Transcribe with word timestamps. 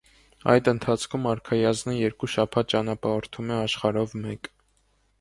Այդ 0.53 0.69
ընթացքում 0.71 1.27
արքայազնը 1.33 1.95
երկու 1.97 2.31
շաբաթ 2.39 2.75
ճանապարհորդում 2.75 3.55
է 3.55 3.59
աշխարհով 3.63 4.21
մեկ։ 4.27 4.55